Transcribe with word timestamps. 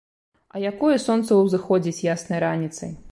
А 0.53 0.61
якое 0.71 0.95
сонца 1.03 1.37
ўзыходзіць 1.41 2.05
яснай 2.09 2.43
раніцай! 2.49 2.91